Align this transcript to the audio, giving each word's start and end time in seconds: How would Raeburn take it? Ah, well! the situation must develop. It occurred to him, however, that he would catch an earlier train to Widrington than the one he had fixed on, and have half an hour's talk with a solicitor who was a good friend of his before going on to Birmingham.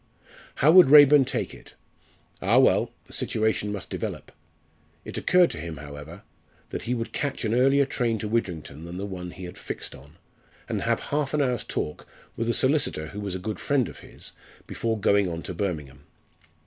How 0.55 0.71
would 0.71 0.87
Raeburn 0.87 1.25
take 1.25 1.53
it? 1.53 1.75
Ah, 2.41 2.57
well! 2.57 2.89
the 3.05 3.13
situation 3.13 3.71
must 3.71 3.91
develop. 3.91 4.31
It 5.05 5.15
occurred 5.15 5.51
to 5.51 5.59
him, 5.59 5.77
however, 5.77 6.23
that 6.71 6.81
he 6.89 6.95
would 6.95 7.13
catch 7.13 7.45
an 7.45 7.53
earlier 7.53 7.85
train 7.85 8.17
to 8.17 8.27
Widrington 8.27 8.85
than 8.85 8.97
the 8.97 9.05
one 9.05 9.29
he 9.29 9.43
had 9.43 9.59
fixed 9.59 9.93
on, 9.93 10.17
and 10.67 10.81
have 10.81 10.99
half 11.11 11.35
an 11.35 11.41
hour's 11.43 11.63
talk 11.63 12.07
with 12.35 12.49
a 12.49 12.53
solicitor 12.55 13.09
who 13.09 13.19
was 13.19 13.35
a 13.35 13.37
good 13.37 13.59
friend 13.59 13.87
of 13.87 13.99
his 13.99 14.31
before 14.65 14.99
going 14.99 15.29
on 15.29 15.43
to 15.43 15.53
Birmingham. 15.53 16.03